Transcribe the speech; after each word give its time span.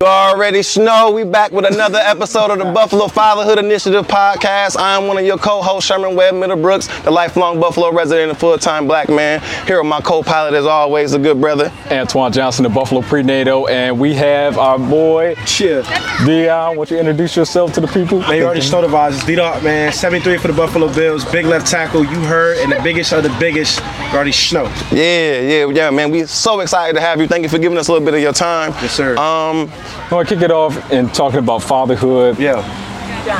You 0.00 0.08
already 0.08 0.60
know 0.76 1.12
we 1.12 1.22
back 1.22 1.52
with 1.52 1.64
another 1.64 2.00
episode 2.00 2.50
of 2.50 2.58
the 2.58 2.64
Buffalo 2.64 3.06
Fatherhood 3.06 3.64
Initiative 3.64 4.06
podcast. 4.08 4.76
I'm 4.76 5.06
one 5.06 5.18
of 5.18 5.24
your 5.24 5.38
co-hosts, 5.38 5.88
Sherman 5.88 6.16
Webb 6.16 6.34
Middlebrooks, 6.34 7.04
the 7.04 7.12
lifelong 7.12 7.60
Buffalo 7.60 7.92
resident 7.92 8.30
and 8.30 8.38
full-time 8.38 8.88
black 8.88 9.08
man. 9.08 9.40
Here 9.68 9.80
with 9.80 9.88
my 9.88 10.00
co-pilot, 10.00 10.52
as 10.54 10.66
always, 10.66 11.14
a 11.14 11.18
good 11.18 11.40
brother. 11.40 11.72
Antoine 11.92 12.32
Johnson, 12.32 12.64
the 12.64 12.70
Buffalo 12.70 13.02
Prenatal, 13.02 13.68
and 13.68 13.98
we 13.98 14.14
have 14.14 14.58
our 14.58 14.80
boy 14.80 15.36
Cheer. 15.46 15.84
Dion. 16.26 16.76
Won't 16.76 16.90
you 16.90 16.98
introduce 16.98 17.36
yourself 17.36 17.72
to 17.74 17.80
the 17.80 17.86
people? 17.86 18.18
Man, 18.18 18.36
you 18.36 18.44
already 18.44 18.68
know 18.68 18.80
the 18.82 18.88
vibes. 18.88 19.14
It's 19.14 19.24
D-Dot, 19.24 19.62
man. 19.62 19.92
73 19.92 20.38
for 20.38 20.48
the 20.48 20.54
Buffalo 20.54 20.92
Bills. 20.92 21.24
Big 21.26 21.46
left 21.46 21.68
tackle. 21.68 22.04
You 22.04 22.18
heard. 22.20 22.58
And 22.58 22.72
the 22.72 22.80
biggest 22.82 23.12
of 23.12 23.22
the 23.22 23.34
biggest. 23.38 23.78
You 23.78 24.18
already 24.18 24.32
know. 24.52 24.64
Yeah, 24.90 25.40
yeah, 25.40 25.66
yeah, 25.66 25.90
man. 25.90 26.10
We 26.10 26.26
so 26.26 26.60
excited 26.60 26.94
to 26.94 27.00
have 27.00 27.20
you. 27.20 27.28
Thank 27.28 27.44
you 27.44 27.48
for 27.48 27.58
giving 27.58 27.78
us 27.78 27.86
a 27.88 27.92
little 27.92 28.04
bit 28.04 28.14
of 28.14 28.20
your 28.20 28.32
time. 28.32 28.72
Yes, 28.82 28.92
sir. 28.92 29.16
Um, 29.16 29.70
I 30.10 30.14
want 30.14 30.28
to 30.28 30.34
kick 30.34 30.42
it 30.44 30.50
off 30.50 30.90
in 30.92 31.08
talking 31.10 31.38
about 31.38 31.62
fatherhood. 31.62 32.38
Yeah. 32.38 32.62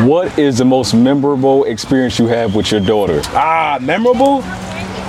What 0.07 0.39
is 0.39 0.59
the 0.59 0.65
most 0.65 0.95
memorable 0.95 1.65
experience 1.65 2.19
you 2.19 2.27
have 2.29 2.55
with 2.55 2.71
your 2.71 2.81
daughter? 2.81 3.21
Ah, 3.29 3.79
memorable? 3.81 4.41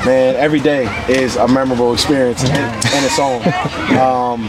Man, 0.05 0.35
every 0.35 0.59
day 0.59 0.85
is 1.08 1.35
a 1.38 1.48
memorable 1.48 1.94
experience 1.94 2.44
in, 2.44 2.49
in 2.52 3.03
its 3.03 3.17
own. 3.17 3.41
Um, 3.98 4.48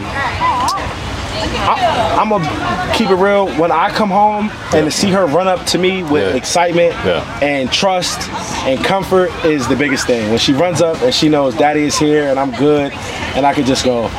I, 1.69 2.17
I'm 2.19 2.29
gonna 2.29 2.93
keep 2.95 3.09
it 3.09 3.15
real. 3.15 3.47
When 3.59 3.71
I 3.71 3.89
come 3.89 4.09
home 4.09 4.49
and 4.73 4.85
to 4.85 4.91
see 4.91 5.09
her 5.11 5.25
run 5.25 5.47
up 5.47 5.65
to 5.67 5.77
me 5.77 6.03
with 6.03 6.29
Yeah. 6.31 6.35
excitement 6.37 6.93
Yeah. 7.05 7.39
and 7.41 7.71
trust 7.71 8.29
and 8.67 8.83
comfort 8.83 9.29
is 9.45 9.67
the 9.67 9.75
biggest 9.75 10.07
thing. 10.07 10.29
When 10.29 10.39
she 10.39 10.53
runs 10.53 10.81
up 10.81 11.01
and 11.01 11.13
she 11.13 11.29
knows 11.29 11.55
Daddy 11.55 11.83
is 11.83 11.97
here 11.97 12.27
and 12.29 12.39
I'm 12.39 12.51
good, 12.51 12.91
and 13.35 13.45
I 13.45 13.53
can 13.53 13.65
just 13.65 13.83
go. 13.85 14.09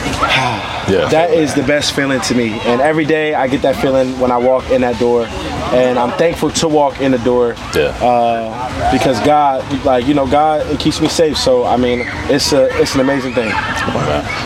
Yeah. 0.90 1.08
That 1.08 1.30
is 1.30 1.54
the 1.54 1.62
best 1.62 1.92
feeling 1.92 2.20
to 2.22 2.34
me. 2.34 2.58
And 2.62 2.80
every 2.80 3.04
day 3.04 3.34
I 3.34 3.46
get 3.46 3.62
that 3.62 3.76
feeling 3.76 4.18
when 4.18 4.32
I 4.32 4.38
walk 4.38 4.70
in 4.70 4.80
that 4.80 4.98
door. 4.98 5.26
And 5.72 5.96
I'm 5.96 6.10
thankful 6.18 6.50
to 6.50 6.66
walk 6.68 7.00
in 7.00 7.12
the 7.12 7.18
door 7.18 7.54
Yeah. 7.76 7.94
uh, 8.02 8.90
because 8.90 9.20
God, 9.20 9.62
like 9.84 10.06
you 10.08 10.14
know, 10.14 10.26
God 10.26 10.66
it 10.68 10.80
keeps 10.80 11.00
me 11.00 11.06
safe. 11.08 11.36
So 11.36 11.64
I 11.64 11.76
mean, 11.76 12.00
it's 12.28 12.52
a 12.52 12.64
it's 12.80 12.94
an 12.96 13.02
amazing 13.02 13.34
thing. 13.34 13.52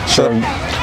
So, 0.07 0.29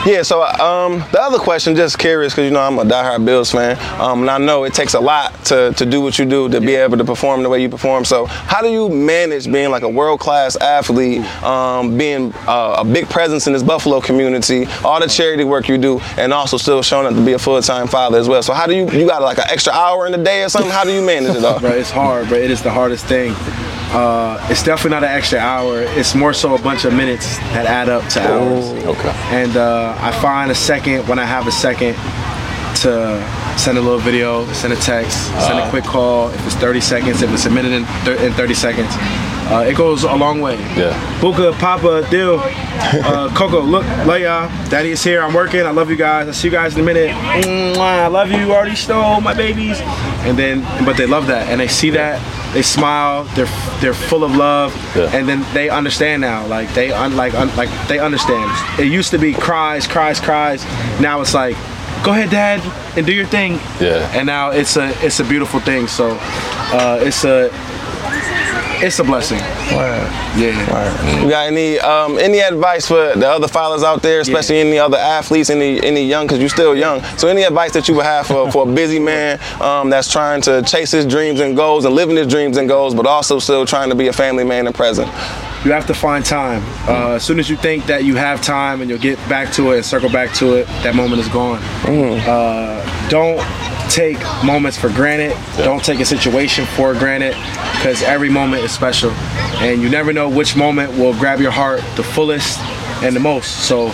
yeah, 0.05 0.23
so 0.23 0.43
um, 0.43 0.99
the 1.13 1.21
other 1.21 1.39
question, 1.39 1.77
just 1.77 1.99
curious, 1.99 2.33
because 2.33 2.47
you 2.47 2.51
know 2.51 2.61
I'm 2.61 2.79
a 2.79 2.85
diehard 2.85 3.25
Bills 3.25 3.53
fan, 3.53 3.79
um, 4.01 4.23
and 4.23 4.31
I 4.31 4.39
know 4.39 4.65
it 4.65 4.75
takes 4.75 4.95
a 4.95 5.01
lot 5.01 5.33
to, 5.47 5.73
to 5.75 5.87
do 5.87 6.01
what 6.01 6.19
you 6.19 6.25
do, 6.25 6.49
to 6.49 6.61
be 6.61 6.75
able 6.75 6.97
to 6.97 7.05
perform 7.05 7.43
the 7.43 7.49
way 7.49 7.63
you 7.63 7.69
perform. 7.69 8.05
So, 8.05 8.27
how 8.27 8.63
do 8.63 8.69
you 8.69 8.89
manage 8.89 9.51
being 9.51 9.71
like 9.71 9.83
a 9.83 9.89
world 9.89 10.19
class 10.19 10.57
athlete, 10.57 11.25
um, 11.45 11.97
being 11.97 12.33
uh, 12.49 12.77
a 12.79 12.85
big 12.85 13.09
presence 13.09 13.47
in 13.47 13.53
this 13.53 13.63
Buffalo 13.63 14.01
community, 14.01 14.67
all 14.85 14.99
the 14.99 15.07
charity 15.07 15.45
work 15.45 15.69
you 15.69 15.79
do, 15.79 16.01
and 16.17 16.33
also 16.33 16.57
still 16.57 16.83
showing 16.83 17.07
up 17.07 17.15
to 17.15 17.25
be 17.25 17.35
a 17.35 17.39
full 17.39 17.61
time 17.63 17.87
father 17.87 18.19
as 18.19 18.29
well? 18.29 18.43
So, 18.43 18.53
how 18.55 18.67
do 18.67 18.75
you, 18.75 18.91
you 18.91 19.07
got 19.07 19.23
like 19.23 19.39
an 19.39 19.47
extra 19.51 19.73
hour 19.73 20.07
in 20.07 20.13
the 20.13 20.19
day 20.19 20.43
or 20.43 20.49
something? 20.49 20.71
How 20.71 20.83
do 20.83 20.93
you 20.93 21.03
manage 21.03 21.37
it 21.37 21.45
all? 21.45 21.61
Bro, 21.61 21.71
it's 21.71 21.91
hard, 21.91 22.29
but 22.29 22.41
it 22.41 22.51
is 22.51 22.61
the 22.61 22.71
hardest 22.71 23.07
thing. 23.07 23.35
Uh, 23.95 24.39
it's 24.51 24.63
definitely 24.63 24.91
not 24.91 25.05
an 25.05 25.11
extra 25.11 25.39
hour. 25.39 25.83
It's 25.83 26.15
more 26.15 26.33
so 26.33 26.55
a 26.55 26.61
bunch 26.63 26.85
of 26.85 26.95
minutes 26.95 27.37
that 27.53 27.67
add 27.67 27.89
up 27.89 28.09
to 28.11 28.21
hours. 28.23 28.65
Okay. 28.87 29.11
And 29.31 29.57
uh, 29.57 29.95
I 30.01 30.13
find 30.21 30.51
a 30.51 30.55
second 30.55 31.07
when 31.09 31.19
I 31.19 31.25
have 31.25 31.47
a 31.47 31.53
second 31.53 31.95
to 32.83 33.21
send 33.59 33.77
a 33.77 33.81
little 33.83 33.99
video, 33.99 34.51
send 34.55 34.73
a 34.73 34.77
text, 34.77 35.27
send 35.47 35.59
a 35.59 35.69
quick 35.71 35.85
call. 35.85 36.31
If 36.31 36.47
it's 36.47 36.55
30 36.57 36.81
seconds, 36.81 37.23
if 37.23 37.31
it's 37.33 37.45
a 37.45 37.51
minute 37.51 37.73
and, 37.73 37.87
thir- 38.05 38.17
and 38.19 38.35
30 38.35 38.55
seconds, 38.55 38.89
uh, 39.53 39.67
it 39.69 39.77
goes 39.77 40.05
a 40.05 40.15
long 40.15 40.41
way. 40.41 40.55
Yeah. 40.75 40.93
Buka, 41.21 41.53
Papa, 41.59 42.07
Dill, 42.11 42.41
uh, 42.41 43.31
Coco, 43.37 43.61
look, 43.61 43.85
love 44.07 44.21
y'all. 44.21 44.49
Daddy 44.71 44.93
is 44.93 45.05
here. 45.05 45.21
I'm 45.21 45.35
working. 45.35 45.61
I 45.67 45.71
love 45.71 45.91
you 45.91 45.97
guys. 45.97 46.27
I'll 46.29 46.33
see 46.33 46.49
you 46.49 46.53
guys 46.53 46.75
in 46.75 46.81
a 46.81 46.85
minute. 46.85 47.11
Mwah, 47.11 47.79
I 47.79 48.07
love 48.07 48.31
you. 48.31 48.39
You 48.39 48.53
already 48.55 48.75
stole 48.75 49.21
my 49.21 49.35
babies. 49.35 49.79
And 50.25 50.39
then, 50.39 50.63
but 50.87 50.97
they 50.97 51.07
love 51.07 51.27
that, 51.27 51.49
and 51.49 51.61
they 51.61 51.69
see 51.69 51.91
that. 51.91 52.19
They 52.53 52.63
smile. 52.63 53.25
They're 53.35 53.49
they're 53.81 53.95
full 53.95 54.25
of 54.25 54.37
love, 54.37 54.75
Yeah. 54.95 55.11
and 55.17 55.27
then 55.29 55.45
they 55.55 55.71
understand 55.71 56.21
now. 56.21 56.47
Like 56.47 56.73
they 56.75 56.93
un, 56.93 57.17
like 57.17 57.35
un, 57.35 57.49
like 57.57 57.71
they 57.89 57.99
understand. 57.99 58.51
It 58.79 58.87
used 58.93 59.11
to 59.13 59.19
be 59.19 59.33
cries, 59.33 59.87
cries, 59.87 60.21
cries. 60.21 60.65
Now 61.01 61.21
it's 61.23 61.33
like, 61.35 61.57
go 62.05 62.13
ahead, 62.13 62.31
Dad, 62.31 62.61
and 62.97 63.07
do 63.07 63.13
your 63.13 63.27
thing. 63.27 63.53
Yeah. 63.81 64.11
And 64.15 64.27
now 64.27 64.51
it's 64.51 64.77
a 64.77 64.91
it's 65.05 65.21
a 65.21 65.25
beautiful 65.25 65.61
thing. 65.61 65.87
So, 65.89 66.19
uh, 66.73 66.99
it's 67.01 67.25
a 67.25 67.49
it's 68.83 68.99
a 68.99 69.05
blessing. 69.05 69.39
Yeah. 70.37 71.23
You 71.23 71.31
got 71.31 71.47
any 71.47 71.79
um, 71.79 72.19
any 72.19 72.41
advice 72.41 72.87
for 72.87 73.15
the 73.15 73.29
other 73.29 73.47
fathers 73.49 73.85
out 73.85 74.03
there, 74.03 74.21
especially 74.21 74.59
any 74.59 74.79
other 74.79 74.97
athletes, 74.99 75.51
any 75.51 75.83
any 75.83 76.05
young, 76.05 76.27
because 76.27 76.41
you're 76.41 76.49
still 76.49 76.75
young. 76.75 77.03
So 77.17 77.29
any 77.29 77.45
advice 77.45 77.73
that 77.73 77.89
you 77.89 77.95
would 77.95 78.05
have 78.05 78.27
for, 78.27 78.51
for 78.51 78.69
a 78.69 78.73
busy 78.73 78.99
man 78.99 79.39
um, 79.61 79.89
that's 79.89 80.11
trying 80.11 80.41
to 80.43 80.63
chase 80.63 80.91
his 80.91 81.07
dreams 81.07 81.41
and 81.41 81.57
goals 81.57 81.85
and 81.85 81.95
living 81.95 82.17
his 82.17 82.27
dreams 82.27 82.57
and 82.57 82.69
goals, 82.69 82.95
but 82.95 83.07
also 83.07 83.39
still 83.39 83.65
trying 83.65 83.89
to 83.91 83.95
be 83.95 84.09
a 84.09 84.13
family 84.13 84.45
man 84.45 84.67
and 84.67 84.75
present. 84.75 85.07
You 85.65 85.71
have 85.71 85.87
to 85.87 85.95
find 85.95 86.25
time. 86.25 86.61
Uh, 86.89 87.13
as 87.13 87.25
soon 87.25 87.39
as 87.39 87.49
you 87.49 87.57
think 87.57 87.87
that 87.87 88.03
you 88.03 88.17
have 88.17 88.43
time 88.43 88.81
and 88.81 88.91
you'll 88.91 88.99
get 88.99 89.17
back 89.29 89.53
to 89.53 89.71
it 89.71 89.77
and 89.77 89.85
circle 89.87 90.11
back 90.11 90.35
to 90.35 90.55
it, 90.57 90.67
that 90.83 90.97
moment 90.97 91.21
is 91.21 91.29
gone. 91.29 91.63
Uh, 92.27 93.09
don't 93.09 93.39
take 93.93 94.19
moments 94.43 94.79
for 94.79 94.89
granted. 94.89 95.37
Don't 95.59 95.85
take 95.85 96.01
a 96.01 96.05
situation 96.05 96.65
for 96.65 96.95
granted 96.95 97.35
because 97.75 98.03
every 98.03 98.31
moment 98.31 98.65
is 98.65 98.73
special. 98.73 99.11
And 99.61 99.83
you 99.83 99.91
never 99.91 100.13
know 100.15 100.31
which 100.31 100.57
moment 100.57 100.97
will 100.97 101.13
grab 101.13 101.41
your 101.41 101.51
heart 101.51 101.83
the 101.97 102.03
fullest 102.03 102.59
and 103.03 103.15
the 103.15 103.21
most. 103.21 103.67
So 103.69 103.93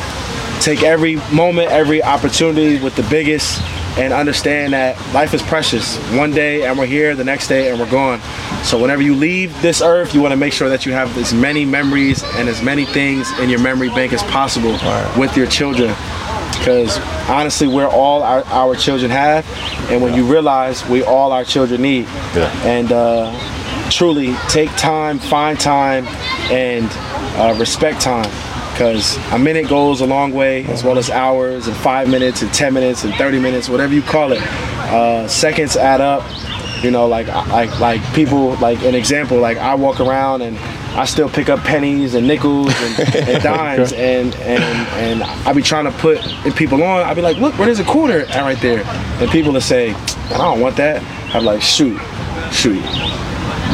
take 0.60 0.84
every 0.84 1.16
moment, 1.32 1.70
every 1.72 2.00
opportunity 2.02 2.80
with 2.80 2.94
the 2.94 3.02
biggest 3.04 3.60
and 3.98 4.12
understand 4.12 4.72
that 4.72 4.96
life 5.12 5.34
is 5.34 5.42
precious. 5.42 5.96
One 6.14 6.30
day 6.30 6.64
and 6.64 6.78
we're 6.78 6.86
here, 6.86 7.16
the 7.16 7.24
next 7.24 7.48
day 7.48 7.68
and 7.68 7.80
we're 7.80 7.90
gone. 7.90 8.20
So 8.62 8.80
whenever 8.80 9.02
you 9.02 9.16
leave 9.16 9.60
this 9.62 9.82
earth, 9.82 10.14
you 10.14 10.20
want 10.20 10.30
to 10.30 10.36
make 10.36 10.52
sure 10.52 10.68
that 10.68 10.86
you 10.86 10.92
have 10.92 11.16
as 11.18 11.34
many 11.34 11.64
memories 11.64 12.22
and 12.36 12.48
as 12.48 12.62
many 12.62 12.84
things 12.84 13.28
in 13.40 13.50
your 13.50 13.58
memory 13.58 13.88
bank 13.88 14.12
as 14.12 14.22
possible 14.24 14.78
with 15.18 15.36
your 15.36 15.48
children. 15.48 15.92
Because 16.58 16.98
honestly, 17.28 17.66
we're 17.68 17.88
all 17.88 18.22
our, 18.22 18.44
our 18.46 18.74
children 18.74 19.10
have, 19.10 19.46
and 19.90 20.02
when 20.02 20.14
you 20.14 20.24
realize 20.30 20.86
we 20.88 21.02
all 21.02 21.32
our 21.32 21.44
children 21.44 21.82
need, 21.82 22.04
Yeah. 22.34 22.50
and 22.64 22.92
uh, 22.92 23.32
truly 23.90 24.34
take 24.48 24.70
time, 24.76 25.18
find 25.18 25.58
time, 25.58 26.06
and 26.50 26.86
uh, 27.38 27.54
respect 27.58 28.00
time. 28.00 28.30
Because 28.72 29.16
a 29.32 29.38
minute 29.38 29.68
goes 29.68 30.00
a 30.02 30.06
long 30.06 30.32
way 30.32 30.64
as 30.66 30.84
well 30.84 30.98
as 30.98 31.10
hours 31.10 31.66
and 31.66 31.76
five 31.78 32.08
minutes 32.08 32.42
and 32.42 32.52
10 32.54 32.72
minutes 32.74 33.02
and 33.02 33.12
30 33.14 33.40
minutes 33.40 33.68
whatever 33.68 33.92
you 33.92 34.02
call 34.02 34.30
it. 34.32 34.40
Uh, 34.42 35.26
seconds 35.26 35.76
add 35.76 36.00
up. 36.00 36.22
You 36.84 36.92
know 36.92 37.08
like 37.08 37.26
like 37.48 37.80
like 37.80 38.00
people 38.14 38.54
like 38.58 38.80
an 38.84 38.94
example 38.94 39.36
like 39.40 39.56
i 39.58 39.74
walk 39.74 39.98
around 39.98 40.42
and 40.42 40.56
i 40.96 41.04
still 41.04 41.28
pick 41.28 41.48
up 41.48 41.60
pennies 41.60 42.14
and 42.14 42.26
nickels 42.26 42.72
and, 42.80 43.14
and 43.28 43.42
dimes 43.42 43.92
and 43.92 44.34
and 44.36 44.62
and 44.98 45.22
i 45.46 45.52
be 45.52 45.62
trying 45.62 45.84
to 45.84 45.92
put 45.92 46.20
people 46.56 46.82
on. 46.82 47.02
I 47.02 47.14
be 47.14 47.22
like 47.22 47.36
look 47.36 47.56
where 47.58 47.66
there's 47.66 47.80
a 47.80 47.84
quarter 47.84 48.20
at 48.20 48.42
right 48.42 48.60
there. 48.60 48.82
And 49.20 49.30
people 49.30 49.52
will 49.52 49.60
say 49.60 49.92
i 49.92 50.38
don't 50.38 50.60
want 50.60 50.76
that. 50.76 51.02
I'm 51.34 51.44
like 51.44 51.62
shoot 51.62 52.00
shoot. 52.50 52.82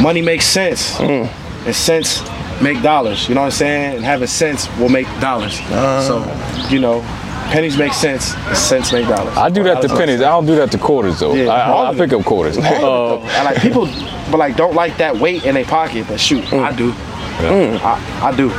Money 0.01 0.21
makes 0.21 0.45
sense. 0.45 0.95
Mm. 0.97 1.27
And 1.65 1.75
sense 1.75 2.21
make 2.61 2.81
dollars. 2.81 3.27
You 3.27 3.35
know 3.35 3.41
what 3.41 3.47
i'm 3.47 3.51
saying? 3.51 3.95
And 3.97 4.05
having 4.05 4.27
sense 4.27 4.69
will 4.77 4.89
make 4.89 5.07
dollars. 5.19 5.59
Uh-huh. 5.59 6.01
So 6.01 6.69
you 6.69 6.79
know 6.79 7.01
pennies 7.51 7.77
make 7.77 7.93
sense. 7.93 8.35
Cents 8.57 8.91
make 8.91 9.07
dollars. 9.07 9.35
I 9.37 9.49
do 9.49 9.63
that 9.63 9.81
to 9.81 9.87
pennies. 9.89 10.21
I 10.21 10.29
don't 10.29 10.45
do 10.45 10.55
that 10.55 10.71
to 10.71 10.77
quarters 10.77 11.19
though. 11.19 11.33
Yeah, 11.33 11.47
I, 11.47 11.69
all 11.69 11.85
I, 11.85 11.89
I 11.89 11.95
pick 11.95 12.13
up 12.13 12.23
quarters. 12.25 12.57
Uh, 12.57 13.19
and 13.19 13.45
like 13.45 13.61
people 13.61 13.85
but 14.31 14.37
like 14.37 14.55
don't 14.55 14.73
like 14.73 14.97
that 14.97 15.15
weight 15.15 15.45
in 15.45 15.55
their 15.55 15.65
pocket 15.65 16.05
but 16.07 16.19
shoot 16.19 16.51
i 16.53 16.75
do. 16.75 16.93
I, 17.37 18.21
I 18.23 18.35
do 18.35 18.49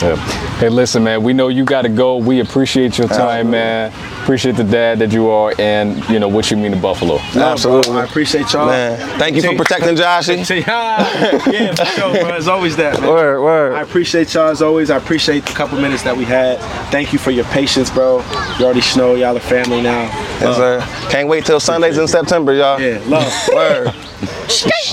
Yeah. 0.00 0.16
Hey, 0.58 0.68
listen, 0.68 1.02
man. 1.02 1.22
We 1.22 1.32
know 1.32 1.48
you 1.48 1.64
got 1.64 1.82
to 1.82 1.88
go. 1.88 2.16
We 2.16 2.40
appreciate 2.40 2.98
your 2.98 3.08
time, 3.08 3.50
man. 3.50 3.92
Appreciate 4.22 4.56
the 4.56 4.64
dad 4.64 4.98
that 5.00 5.12
you 5.12 5.28
are, 5.28 5.52
and 5.58 6.06
you 6.08 6.18
know 6.18 6.28
what 6.28 6.50
you 6.50 6.56
mean 6.56 6.72
to 6.72 6.76
Buffalo. 6.76 7.14
Love, 7.14 7.32
bro. 7.32 7.42
Absolutely. 7.42 7.92
i 7.92 8.04
appreciate 8.04 8.52
y'all 8.52 8.66
Man, 8.66 9.18
thank 9.18 9.34
you 9.36 9.42
for 9.42 9.56
protecting 9.56 9.96
Joshy. 9.96 10.66
yeah, 10.66 11.74
for 11.74 11.84
sure, 11.86 12.12
bro. 12.12 12.36
It's 12.36 12.46
always 12.46 12.76
that, 12.76 13.00
man. 13.00 13.08
Word, 13.08 13.42
word. 13.42 13.72
I 13.74 13.80
appreciate 13.80 14.34
y'all 14.34 14.50
as 14.50 14.62
always. 14.62 14.90
I 14.90 14.96
appreciate 14.98 15.46
the 15.46 15.52
couple 15.52 15.80
minutes 15.80 16.02
that 16.02 16.16
we 16.16 16.24
had. 16.24 16.58
Thank 16.90 17.12
you 17.12 17.18
for 17.18 17.30
your 17.30 17.46
patience, 17.46 17.90
bro. 17.90 18.18
You 18.58 18.66
already 18.66 18.82
know 18.96 19.14
y'all 19.14 19.36
are 19.36 19.40
family 19.40 19.80
now. 19.80 20.02
Yes, 20.02 20.42
uh, 20.42 20.54
sir. 20.54 21.10
Can't 21.10 21.28
wait 21.28 21.44
till 21.46 21.60
Sundays 21.60 21.98
in 21.98 22.06
September, 22.06 22.52
y'all. 22.52 22.80
Yeah, 22.80 23.02
love. 23.06 23.32
Word. 23.52 23.94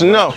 no. 0.00 0.34